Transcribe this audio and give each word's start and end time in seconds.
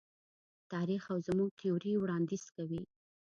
تاریخ 0.73 1.03
او 1.13 1.17
زموږ 1.27 1.49
تیوري 1.61 1.93
وړاندیز 1.97 2.43
کوي. 2.55 2.81